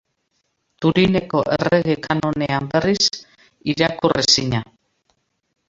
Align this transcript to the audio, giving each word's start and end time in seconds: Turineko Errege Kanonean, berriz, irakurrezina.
Turineko 0.85 1.43
Errege 1.57 1.95
Kanonean, 2.07 2.71
berriz, 2.77 3.03
irakurrezina. 3.75 4.63